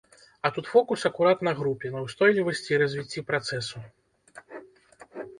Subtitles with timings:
[0.45, 3.83] А тут фокус акурат на групе, на ўстойлівасці і развіцці працэсу.